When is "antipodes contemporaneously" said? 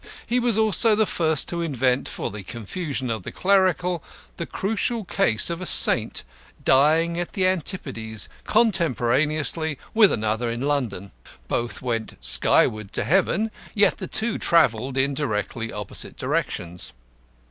7.45-9.77